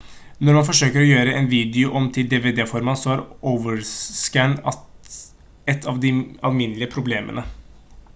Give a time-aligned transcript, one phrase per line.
[0.47, 4.57] når man forsøker å gjøre en video om til dvd-format så er overscan
[5.75, 6.15] et av de
[6.51, 7.45] alminnelige problemene